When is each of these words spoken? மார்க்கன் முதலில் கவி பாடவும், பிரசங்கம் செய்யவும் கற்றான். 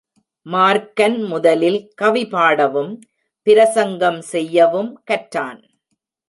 மார்க்கன் 0.45 1.17
முதலில் 1.23 1.93
கவி 1.95 2.23
பாடவும், 2.25 2.91
பிரசங்கம் 3.47 4.21
செய்யவும் 4.21 4.91
கற்றான். 5.03 5.61